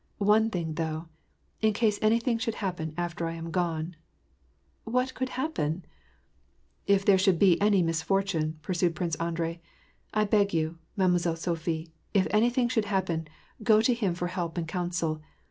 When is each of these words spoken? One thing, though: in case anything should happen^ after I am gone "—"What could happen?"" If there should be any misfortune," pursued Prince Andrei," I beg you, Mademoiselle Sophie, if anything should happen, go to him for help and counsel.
One 0.17 0.49
thing, 0.49 0.73
though: 0.73 1.09
in 1.61 1.73
case 1.73 1.99
anything 2.01 2.39
should 2.39 2.55
happen^ 2.55 2.95
after 2.97 3.27
I 3.27 3.33
am 3.33 3.51
gone 3.51 3.95
"—"What 4.83 5.13
could 5.13 5.29
happen?"" 5.37 5.85
If 6.97 7.05
there 7.05 7.19
should 7.19 7.37
be 7.37 7.61
any 7.61 7.83
misfortune," 7.83 8.57
pursued 8.63 8.95
Prince 8.95 9.13
Andrei," 9.17 9.61
I 10.11 10.25
beg 10.25 10.55
you, 10.55 10.79
Mademoiselle 10.97 11.35
Sophie, 11.35 11.93
if 12.15 12.25
anything 12.31 12.67
should 12.67 12.85
happen, 12.85 13.27
go 13.61 13.79
to 13.79 13.93
him 13.93 14.15
for 14.15 14.25
help 14.25 14.57
and 14.57 14.67
counsel. 14.67 15.21